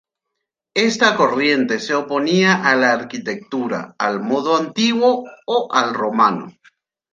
Esta 0.73 1.15
corriente 1.15 1.79
se 1.79 1.93
oponía 1.93 2.65
a 2.67 2.75
la 2.75 2.91
arquitectura 2.93 3.93
"al 3.99 4.19
modo 4.19 4.57
antiguo" 4.57 5.25
o 5.45 5.71
"al 5.71 5.93
romano". 5.93 6.57